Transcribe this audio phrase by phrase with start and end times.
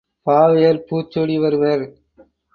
[0.27, 1.85] பாவையர் பூச்சூடி வருவர்.